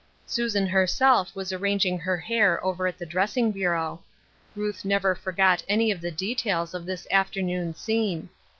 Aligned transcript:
Susan 0.25 0.65
herself 0.65 1.35
was 1.35 1.53
arranging 1.53 1.99
her 1.99 2.17
hair 2.17 2.59
over 2.65 2.87
at 2.87 2.97
the 2.97 3.05
dressing 3.05 3.51
bureau. 3.51 4.01
Ruth 4.55 4.83
never 4.83 5.13
forgot 5.13 5.61
any 5.69 5.91
of 5.91 6.01
the 6.01 6.09
details 6.09 6.73
of 6.73 6.87
this 6.87 7.05
afternoon 7.11 7.75
scene. 7.75 8.29